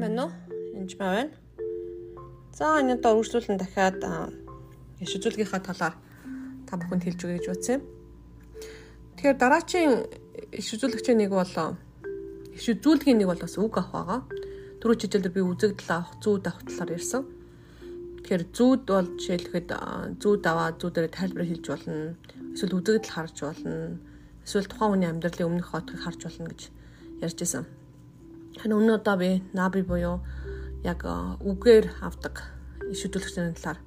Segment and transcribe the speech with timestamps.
[0.00, 0.32] сайн байна уу?
[0.80, 1.30] Энд байна.
[2.56, 4.00] За энэ одоо үргэлжлүүлэн дахиад
[5.00, 5.94] иш үзүүлгийнхаа талаар
[6.64, 7.82] та бүхэнд хэлж өгье гэж бодсон юм.
[9.16, 9.92] Тэгэхээр дараачийн
[10.56, 11.52] иш үзүүлэгчийн нэг бол
[12.56, 14.20] иш үзүүлгийн нэг бол бас үг авах байгаа.
[14.80, 17.22] Түрүү хичээлдэр би үзэгдэл авах, зүүд авах талаар ярьсан.
[18.24, 19.68] Тэгэхээр зүүд бол жишээлхэд
[20.16, 22.16] зүүд аваа зүүдээр тайлбар хэлж болно.
[22.56, 24.00] Эсвэл үзэгдэл харж болно.
[24.48, 26.60] Эсвэл тухайн хүний амьдралын өмнөх хотыг харж болно гэж
[27.20, 27.79] ярьж исэн.
[28.58, 30.18] Харин өнөө удаа би наби буюу
[30.82, 32.42] яг үгээр авдаг
[32.90, 33.78] иш хөдөлгчдийн талаар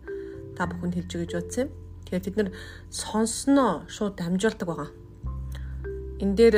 [0.56, 1.70] та бүхэнд хэлж гэж бодсон юм.
[2.06, 2.50] Тэгэхээр бид нэр
[2.94, 4.90] сонсноо шууд дамжуулдаг байгаа.
[6.24, 6.56] Эн дээр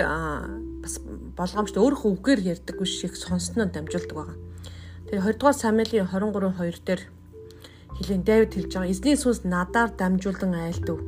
[0.83, 1.01] бас
[1.39, 4.37] болгоомжтой өөрөө үгээр ярьдаг биш их сонсноо дамжуулдаг байгаа.
[5.09, 7.01] Тэгээ 20 дугаар Самуэлийн 23 2 дээр
[7.97, 8.91] хэлэн Давид хэлж байгаа.
[8.91, 10.99] Эзний сүнс надаар дамжуулан айлдав.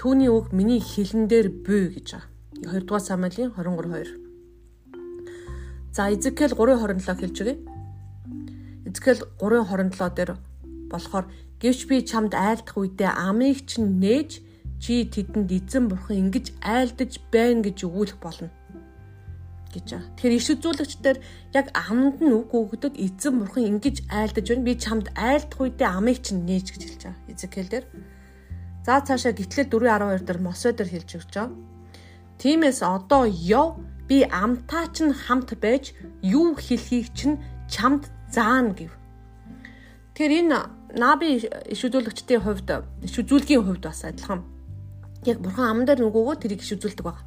[0.00, 2.28] Түүний үг миний хилэн дээр буй гэж байгаа.
[2.74, 4.23] 2 дугаар Самуэлийн 23 2
[5.94, 7.56] За Изекэл 3:27 хэлж өгье.
[8.82, 10.30] Изекэл 3:27 дээр
[10.90, 11.30] болохоор
[11.62, 14.42] гэвч би чамд айлдах үедээ амийг чинь нээж
[14.82, 18.50] чи тэдэнд эзэн бурхан ингэж айлдаж байна гэж өгүүлэх болно
[19.70, 20.10] гэж байгаа.
[20.18, 21.16] Тэгэхээр иш үзүүлэгчдэр
[21.54, 24.66] яг аманд нь үг өгдөг эзэн бурхан ингэж айлдаж байна.
[24.66, 27.30] Би чамд айлдах үедээ амийг чинь нээж гэж хэлж байгаа.
[27.30, 27.86] Изекэл дээр.
[28.82, 31.54] За цаашаа гитлэл 4:12 дээр Мосо дээр хэлж өгч байгаа.
[32.42, 38.92] Тиймээс одоо ёв би амтаа ч хамт байж юу хэлхийг чинь чамд заана гэв.
[40.14, 40.58] Тэгэхээр энэ
[40.94, 42.68] наби иш үзүүлэгчдийн хувьд
[43.02, 44.44] иш үзүүлгийн хувьд бас адилхан.
[45.24, 47.24] Яг бурхан ам дээр нөгөөгөө тэрийг иш үзүүлдэг байна.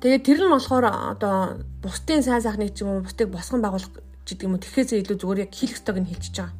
[0.00, 4.46] Тэгээд тэр нь болохоор одоо бусдын сайн сайхныг ч юм уу бусдыг босгон байгуулах гэдэг
[4.48, 6.56] юм уу тэгэхээс илүү зүгээр яг хэлэх ёстойг нь хэлчихэж байгаа.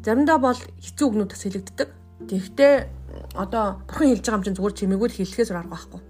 [0.00, 1.88] Заримдаа бол хэцүү үгнүүд бас хэлэгддэг.
[2.24, 2.74] Тэгэхдээ
[3.34, 6.00] одоо бурхан хэлж байгаа юм чинь зүгээр чимээгүй л хэлэхээс арга байхгүй.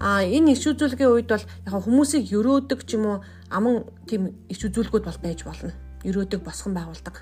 [0.00, 3.16] А энэ иш үзүүлгийн үед бол яг хүмүүсийг өрөөдөг ч юм уу
[3.52, 5.76] аман тийм иш үзүүлгүүд бол байж болно.
[6.08, 7.20] Өрөөдөг босгон байгуулдаг.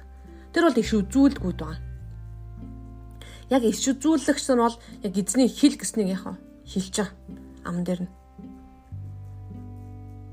[0.54, 1.82] Тэр бол иш үзүүлгүүд байна.
[3.50, 7.10] Яг иш үзүүлэгч нь бол яг эзний хэл гэснийг яхаа хэлж байгаа
[7.66, 8.10] ам дээр нь.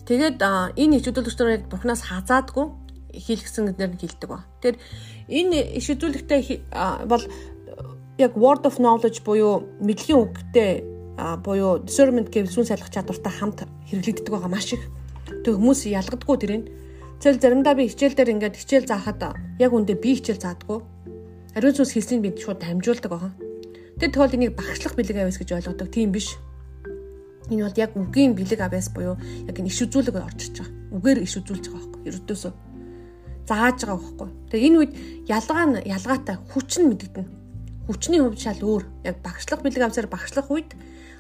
[0.06, 0.38] Тэгээд
[0.78, 2.68] энэ иш үзүүлэгчдэр яг бурхнаас хазаадгүй
[3.26, 4.46] хэл гэсэн дээр нь хэлдэг ба.
[4.62, 4.78] Тэгэхээр
[5.34, 6.70] энэ иш үзүүлэгтэй
[7.10, 7.24] бол
[8.18, 10.72] яг word of knowledge буюу мэдлэгийн үгтэй
[11.44, 13.60] буюу discernment гэвэл сүнс салгах чадвартай хамт
[13.92, 14.84] хэрэглэгддэг байгаа маш их.
[15.44, 16.72] Тэг хүмүүс ялгадаггүй тэрийг.
[17.20, 20.80] Цэл заримдаа би хичээл дээр ингээд хичээл заахад яг үндэ би хичээл заадаггүй.
[21.60, 23.32] Ариун сүнс хэлснийг би шууд дамжуулдаг байгаа.
[24.00, 25.88] Тэг тэгвэл энийг багшлах бэлэг авьяас гэж ойлгодог.
[25.92, 26.40] Тийм биш.
[27.52, 29.16] Энэ бол яг үгийн бэлэг авьяас буюу
[29.48, 30.76] яг энэ иш үзүүлэг орж ирж байгаа.
[31.00, 32.12] Үгээр иш үзүүлж байгаа байхгүй.
[32.12, 32.52] Ердөөсөө
[33.48, 34.30] зааж байгаа байхгүй.
[34.52, 34.92] Тэгээ энэ үед
[35.32, 37.45] ялгаа нь ялгаатай хүч нь мэдэгдэнэ
[37.88, 38.84] хүчний хувьд шал өөр.
[39.06, 40.74] Яг багшлах бэлэг авсаар багшлах үед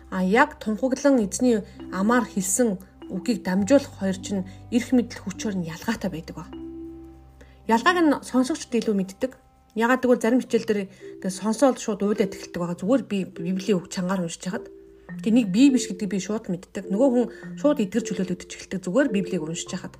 [0.09, 1.61] а яг тунхаглан эзний
[1.93, 2.77] амаар хэлсэн
[3.09, 6.45] үгийг дамжуулах хоёр чинь эрх мэдэл хүчээр нь ялгаатай байдаг ба.
[7.69, 9.31] Ялгааг нь сонсогчд илүү мэддэг.
[9.75, 10.81] Ягаад гэвэл зарим хичээл дээр
[11.19, 12.79] ингээд сонсоод шууд уйлаад эхэлдэг байгаа.
[12.79, 14.69] Зүгээр би библийн үг чангаар уншиж хахад
[15.21, 16.87] тэнийг би биш гэдгийг би шууд мэддэг.
[16.89, 17.25] Нөгөө хүн
[17.59, 18.81] шууд эдгэр чөлөөлөгдөж эхэлдэг.
[18.85, 19.99] Зүгээр библийг уншиж хахад.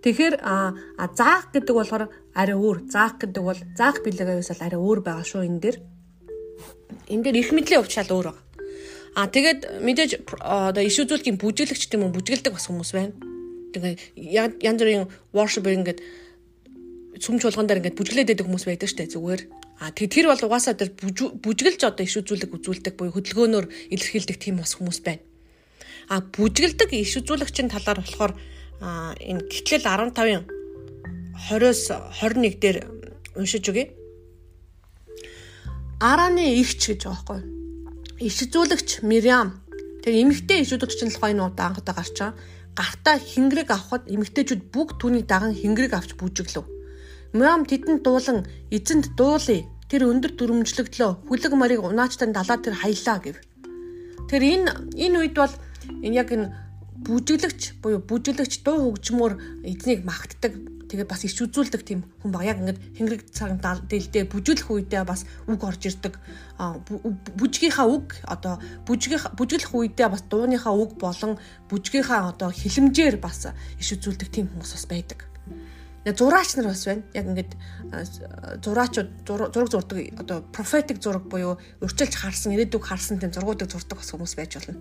[0.00, 0.72] Тэгэхээр а
[1.12, 2.88] заах гэдэг болохоор арай өөр.
[2.88, 5.76] Заах гэдэг бол заах бэлэг аюус бол арай өөр байгаа шүү энэ дэр.
[7.12, 8.44] Энэ дэр их мэдлийн шал өөр байгаа.
[9.14, 10.10] А тэгээд мэдээж
[10.40, 13.12] одоо иш үзүүлгийн бүжиглэгч тийм үү бүжгэлдэг бас хүмүүс байна.
[13.74, 13.94] Тэгээ
[14.62, 16.00] янз бүрийн worship ингээд
[17.18, 19.42] сүм чуулган дээр ингээд бүжгэлээд байдаг хүмүүс байдаг штэ зүгээр.
[19.82, 24.62] А тэгээ тэр бол угаасаа тэр бүжгэлж одоо иш үзүүлэг үзүүлдэг буюу хөдөлгөөнөөр илэрхийлдэг тийм
[24.62, 25.26] бас хүмүүс байна.
[26.06, 28.32] А бүжгэлдэг иш үзүүлэгчийн талаар болохоор
[28.80, 30.44] а энэ гитлэл 15-ын
[31.48, 31.82] 20-оос
[32.20, 32.78] 21 дээр
[33.36, 33.92] уншиж өгье.
[36.00, 37.40] Араны игч гэж байгаа байхгүй.
[38.24, 39.60] Иш зүүлэгч Мириам.
[40.00, 42.36] Тэгээ эмэгтэй иш үзүүлэгч нь л энэ удаа анхудаа гарч байгаа.
[42.76, 46.64] Гартаа хингэрэг авахд эмэгтэйчүүд бүгд түүний даган хингэрэг авч бүжиглв.
[47.36, 49.68] Мириам тэдэнд дуулан эзэнд дуулъя.
[49.90, 53.36] Тэр өндөр дүрмжлэгдлөө хүлэг марыг унаачтай далаа тэр хаялаа гэв.
[54.30, 55.52] Тэр энэ энэ үед бол
[56.00, 56.69] энэ яг энэ
[57.06, 60.52] бүжиглэгч буюу бүжиглэгч дуу хөгжмөөр эзнийг магтдаг
[60.90, 65.22] тэгээ бас ич үзүүлдэг тийм хүн баг яг ингээд хэнгэрэг цагаан дээлдээ бүжиглэх үедээ бас
[65.46, 66.18] үг орж ирдэг
[67.38, 71.38] бүжгийнхаа үг одоо бүжгэх бүжиглэх үедээ бас дууныхаа үг болон
[71.70, 73.48] бүжгийнхаа одоо хилэмжээр бас
[73.78, 75.30] ич үзүүлдэг тийм хүмүүс бас байдаг
[76.08, 77.02] зураач нар бас байна.
[77.12, 77.52] Яг ингээд
[78.64, 84.10] зураачууд зураг зурдаг одоо профетик зураг буюу урьдчилж харсан, ирээдүг харсан тийм зургуудыг зурдаг бас
[84.10, 84.80] хүмүүс байж болно.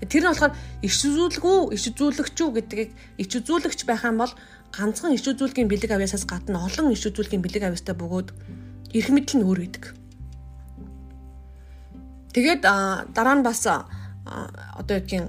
[0.00, 4.32] Тэр нь болохоор иш үзүүлгүү, иш үзүүлэгч үү гэдгийг иш үзүүлэгч байх юм бол
[4.72, 8.28] ганцхан иш үзүүлгийн бэлэг авьяасаас гадна олон иш үзүүлгийн бэлэг авьяастай бөгөөд
[8.96, 9.84] эрх мэдэл нь өөр байдаг.
[12.32, 12.62] Тэгээд
[13.12, 15.28] дараа нь бас одоо юудгийн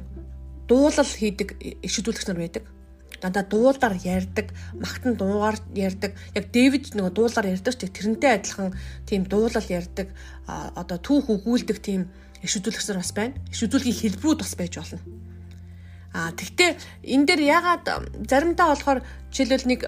[0.71, 1.49] дуулал хийдэг
[1.83, 2.63] иш үзүүлэгч нар байдаг.
[3.21, 6.17] Дандаа дуулаар ярьдаг, магтан дуугаар ярьдаг.
[6.33, 8.73] Яг Дэвид нөгөө дуулаар ярьдаг ч тэрнтэй адилхан
[9.05, 10.09] тийм дуулал ярьдаг,
[10.47, 12.09] одоо түүх өгүүлдэг тийм
[12.43, 13.37] иш үзүүлэгч нар бас байна.
[13.53, 14.99] Иш үзүүлгийн хэлбэрүүд бас байж болно.
[16.11, 16.75] А тэгтээ
[17.07, 17.85] энэ дээр ягаад
[18.27, 18.99] заримдаа болохоор
[19.31, 19.81] жишээлбэл нэг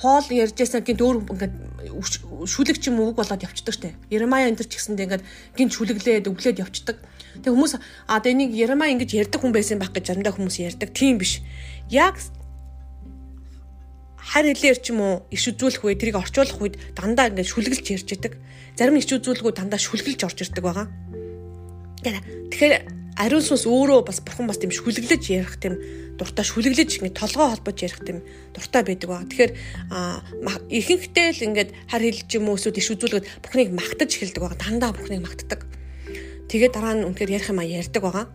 [0.00, 1.54] Пол ярьжсэн гинт өөр ингээд
[2.48, 3.92] шүлэг ч юм уу үг болоод явцдаг штэ.
[4.08, 5.24] Еремая энэ төр ч гэсэндээ ингээд
[5.60, 6.96] гинт шүлэглээд өглөөд явцдаг.
[7.44, 7.76] Тэг хүмүүс
[8.08, 10.96] а тэ энийг Еремая ингэж ярьдаг хүн байсан байх гэж заримдаа хүмүүс ярьдаг.
[10.96, 11.44] Тийм биш.
[11.92, 12.16] Яг
[14.16, 18.08] харь хэлээр ч юм уу иш үзүүлэх үе тэрийг орчуулах үед дандаа ингээд шүлгэлж ярьж
[18.16, 18.40] идэг.
[18.80, 20.88] Зарим иш үзүүлгүүд дандаа шүлгэлж орж ирдэг байгаа.
[22.00, 22.74] Тэгэхээр
[23.20, 25.76] ариун сүнс өөрөө бас бурхан бас тийм шүлэглэж ярих тийм
[26.16, 28.24] дуртай шүлэглэж ингэ толгоо холбож ярих тийм
[28.56, 29.24] дуртай байдаг ба.
[29.28, 29.52] Тэгэхээр
[30.72, 34.60] ихэнхдээ л ингээд хар хэлж юм уу эсвэл иш үзүүлгээд бурханыг магтаж эхэлдэг байгаа.
[34.60, 35.60] Дандаа бурханыг магтдаг.
[36.48, 38.26] Тэгээд дараа нь үнэхээр ярих юм а ярьдаг байгаа.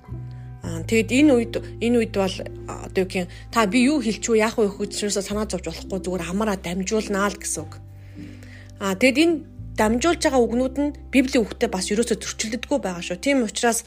[0.65, 4.57] Аа тэгэд энэ үед энэ үед бол одоо юу гэх та би юу хэлчихв яах
[4.57, 7.73] вэ гэхээс санаа зовж болохгүй зүгээр амаараа дамжуулнаа л гэсэн үг.
[8.81, 9.35] Аа тэгэд энэ
[9.75, 13.19] дамжуулж байгаа үгнүүд нь библийн үгтэй бас ерөөсө зөрчилдөггүй байгаа шүү.
[13.19, 13.83] Тийм учраас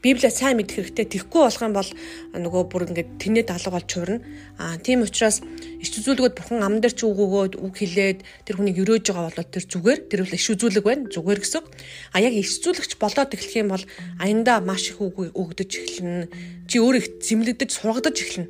[0.00, 1.12] Библиа сайн мэдэх хэрэгтэй.
[1.12, 1.90] Тэгхгүй болох юм бол
[2.32, 4.24] нөгөө бүр ингээд тэнээ даалга болж чурна.
[4.56, 5.44] Аа тийм учраас
[5.76, 9.44] иш үзүүлгүүд бурхан ам дээр ч үг өгөөд үг хэлээд тэр хүнийг өрөөж байгаа бол
[9.44, 11.04] тэр зүгээр тэр бол иш үзүүлэг байна.
[11.04, 11.64] Зүгээр гэсэн.
[12.16, 13.84] А яг иш үзүүлэгч болоод эхлэх юм бол
[14.24, 16.32] аяндаа маш их үг өгдөж эхэлнэ.
[16.64, 18.48] Чи өөрөө зэмлэгдэж сургадаж эхэлнэ.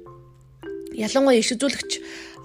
[1.02, 1.92] Ялангуяа иш үзүүлэгч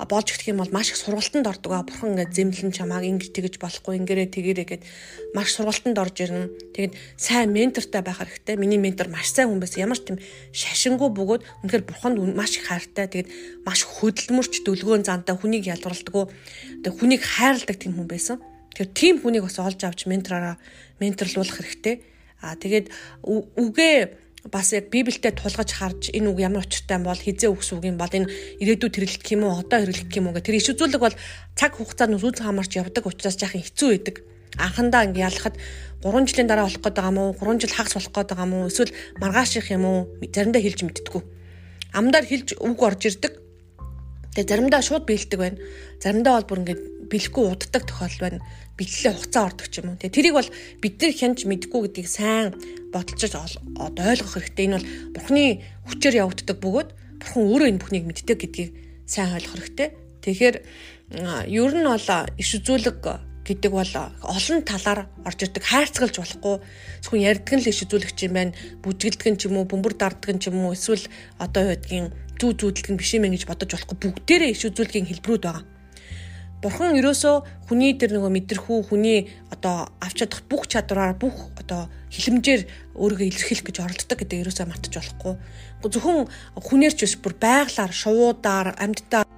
[0.03, 3.55] болж эхлэх юм бол маш их сургалтанд ордог аа бурхан ингээд зэмлэн чамааг ингэж тэгэж
[3.63, 4.83] болохгүй ингэрээ тэгэрээ гэд
[5.31, 6.51] маш сургалтанд орж ирнэ.
[6.75, 8.59] Тэгэд сайн ментортай байх хэрэгтэй.
[8.59, 9.87] Миний ментор маш сайн хүн байсан.
[9.87, 10.19] Ямар ч тийм
[10.51, 13.07] шашингүй бөгөөд үнэхээр бурханд маш их хайртай.
[13.07, 13.29] Тэгэд
[13.63, 16.35] маш хөдөлмөрч дүлгөөн зантай хүнийг ялварладаг.
[16.83, 18.43] Тэг хүнийг хайрладаг тийм хүн байсан.
[18.75, 20.59] Тэгэхээр тийм хүнийг бас олж авч ментораараа
[20.99, 22.03] менторлуулах хэрэгтэй.
[22.43, 22.91] Аа тэгээд
[23.23, 27.97] үгээ бас яг Библиэд тулгаж харж энэ үг ямар учиртай бол хизээ үгс үг юм
[27.97, 28.29] бол энэ
[28.61, 31.17] ирээдүйд хэрэглэх юм уу одоо хэрэглэх юм уу гэх тэр иш үзүүлэг бол
[31.57, 34.15] цаг хугацаанд үзүүл хамаарч явдаг учраас жаахан хэцүү байдаг.
[34.61, 35.57] Анхандаа ингэ ялахад
[36.05, 38.93] 3 жилийн дараа болох гээд байгаа мó 3 жил хагас болох гээд байгаа мó эсвэл
[39.17, 39.99] маргааших юм уу
[40.29, 41.23] заримдаа хэлж мэддэггүй.
[41.97, 43.33] Амдаар хэлж үг орж ирдэг.
[44.37, 45.57] Тэгээ заримдаа шууд биелдэг байна.
[45.99, 46.75] Заримдаа бол бүр ингэ
[47.11, 48.39] бэлэхгүй уддаг тохиолдол байна
[48.75, 49.99] бэллээ хугацаа ордог ч юм уу.
[49.99, 50.49] Тэгээ тэрийг бол
[50.83, 52.51] бид нар хянж мэдгүй гэдгийг сайн
[52.91, 53.33] бодолцож
[53.79, 54.65] ойлгох хэрэгтэй.
[54.67, 55.43] Энэ бол Бурхны
[55.87, 56.89] хүчээр явагддаг бөгөөд
[57.23, 58.71] Бурхан өөрөө энэ бүхнийг мэддэг гэдгийг
[59.07, 59.89] сайн ойлгох хэрэгтэй.
[60.27, 60.55] Тэгэхээр
[61.47, 62.99] ер нь бол иш үзүүлэг
[63.45, 63.93] гэдэг бол
[64.25, 66.55] олон талаар орж ирдэг хайрцагалж болохгүй
[67.05, 70.65] зөвхөн ярддаг л иш үзүүлэгч юм байна бүжгэлдэг ч юм уу бөмбөр дарддаг ч юм
[70.65, 71.05] уу эсвэл
[71.37, 72.09] одоо юу гэдгийг
[72.41, 75.74] зүү зүүдлэг нь биш юм гэж бодож болохгүй бүгдээрээ иш үзүүлгийн хэлбэрүүд байгаа
[76.65, 82.65] Бурхан ерөөсөө хүний тэр нөгөө мэдрэхүү хүний одоо авч чадах бүх чадвараар бүх одоо хилэмжээр
[82.97, 85.33] өөрийгөө илэрхийлэх гэж оролддог гэдэг ерөөсөө мартаж болохгүй.
[85.93, 86.25] Зөвхөн
[86.57, 89.29] хүнээрч биш бүр байглаар, шувуудаар, амьдтаа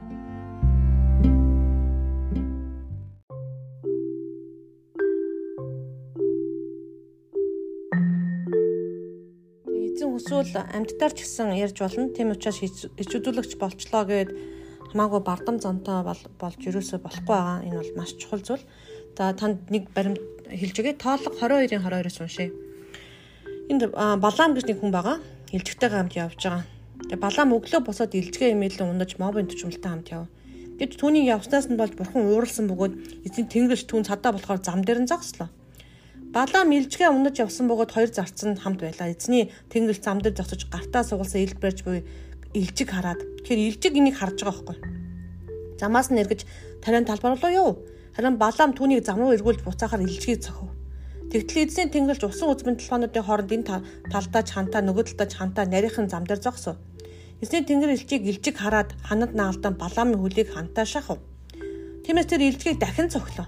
[9.75, 12.07] эзэн хүсвэл амьдтаар ч гэсэн ярьж болно.
[12.15, 14.31] Тийм учраас ичүүдүүлэгч болчлоо гэд
[14.92, 17.63] хамаагүй бардам зонтой бол болж юусоо болохгүй байгаа.
[17.68, 18.63] Энэ бол маш чухал зүйл.
[19.18, 20.94] За танд нэг баримт хэлж өгье.
[20.95, 22.51] Тоолго 22-ын 22-оос уншъя.
[23.67, 25.17] Энд Балаам гэж нэг хүн байгаа.
[25.51, 26.63] Илжигтэйгээ хамт явж байгаа.
[27.08, 30.25] Тэгээ Балаам өглөө босоод илжгээ имэйлэн унаж мобын төчмөлтэй хамт яв.
[30.77, 35.01] Гэвч түүний явснаас нь болж бурхан ууралсан бөгөөд эзэн тэнгэрч түүн цадаа болохоор зам дээр
[35.01, 35.50] нь зогслоо.
[36.36, 39.10] Балаам илжгээ унаж явсан бөгөөд хоёр зарцсан хамт байлаа.
[39.10, 42.06] Эзний тэнгэрч зам дээр зогсож гартаа сугалсан илд барьж буй
[42.54, 44.77] илжиг хараад тэгэхээр илжиг энийг харж байгаа байхгүй.
[45.80, 46.42] Замаас нь эргэж
[46.84, 47.72] тариан талбар руу юу?
[48.16, 50.74] Харин Балаам түүнийг зам руу эргүүлж буцаахаар илжгийг цохив.
[51.32, 56.24] Тэгтэл эзний тэнгэлж усан үзмэн толгоонуудын хооронд энэ талдаа чантаа нөгөө талдаа чантаа нарийнхан зам
[56.24, 56.80] дээр зогсов.
[57.44, 61.20] Эзний тэнгэр илжиг илжиг хараад ханад наалдан Балаамын хөлийг хантаа шахав.
[62.08, 63.46] Тиймээс тэр илжгийг дахин цохлоо.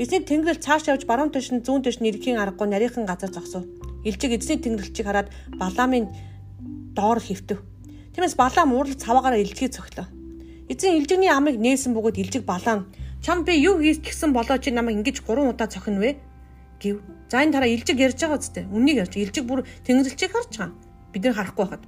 [0.00, 3.68] Эзний тэнгэрэл цааш явж баруун тиш нь зүүн тиш нь ирэхийн аргагүй нарийнхан газар зогсов.
[4.08, 5.28] Илжиг эзний тэнгэрэлчийг хараад
[5.60, 6.08] Балаамын
[6.96, 7.60] доор хөвтөв.
[8.12, 10.06] Тиймээс Балаам уурлал цаваагаараа илжгийг цогтлоо.
[10.68, 12.92] Эзэн илжигний амыг нээсэн бөгөөд илжиг Балаам
[13.24, 16.20] чам би юу хийх гэсэн болоо чи намайг ингэж 3 удаа цохино вэ?
[16.82, 17.00] гэв.
[17.30, 18.64] За энэ тараа илжиг ярьж байгаа үстэй.
[18.66, 20.74] Үннийг ярьж илжиг бүр тэнгэрлэгчийг харж байгаа.
[21.14, 21.84] Бид нэр харахгүй байхад.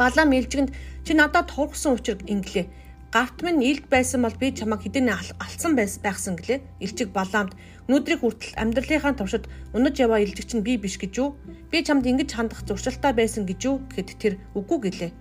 [0.00, 0.70] Балаам илжигэнд
[1.04, 2.66] чи надад тургсан учраас инглээ.
[3.12, 6.64] Гарт минь илд байсан бол би чамайг хэдэн алсан байсан гэлээ.
[6.80, 7.52] Илжиг Балаамд
[7.84, 9.44] өнөөдрийг хүртэл амьдралынхаа туршид
[9.76, 11.36] унаж яваа илжигч нь би биш гэж юу?
[11.68, 15.12] Би чамд ингэж хандах зуршилтай байсан гэж юу гэхэд тэр үгүй гэлээ.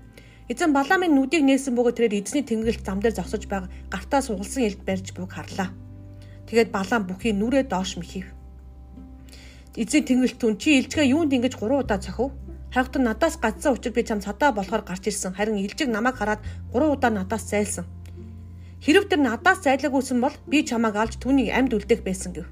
[0.48, 4.82] Эзэн Баламын нүдийг нээсэн бөгөөд тэрээр эзний тэнгэрлэгт зам дээр зогсож байгаа гартаа сугалсан элд
[4.88, 5.76] барьж буг харлаа.
[6.48, 8.32] Тэгээд Балам бүхий нүрээ доош мэхив.
[9.76, 12.32] Эзэн тэнгэрлэгт түн чи илжгээ юунд ингэж 3 удаа цохив?
[12.74, 15.36] Хайгтан надаас гацсан учраас би чам цадаа болохоор гарч ирсэн.
[15.36, 16.40] Харин илжиг намайг хараад
[16.72, 17.86] 3 удаа надаас зайлсан.
[18.80, 22.48] Хэрв тэр надаас зайлаагүйсэн бол би чамайг алж түүнийг амьд үлдээх байсан гэв.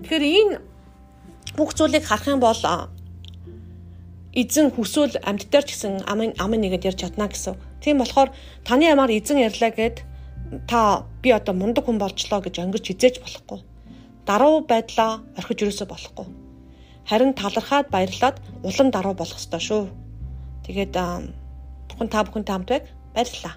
[0.00, 0.58] Тэгэхээр энэ
[1.60, 2.56] бүх зүйлийг харах юм бол
[4.32, 7.60] эзэн хүсвэл амьдтайр ч гэсэн амын амын нэгэд ярьж чадна гэсэн.
[7.84, 8.32] Тийм болохоор
[8.64, 9.96] таны ямаар эзэн ярьлаа гэд
[10.70, 13.60] та би одоо мундаг хүн болчлоо гэж өнгөрч хизээж болохгүй.
[14.24, 16.39] Даруй байдлаа орхиж өрөөсө болохгүй.
[17.10, 19.82] Харин талархаад баярлаад улам даруй болох ёстой шүү.
[20.62, 20.94] Тэгээд
[21.90, 23.54] бүхэн та бүхэнтэй хамт байг баярлалаа.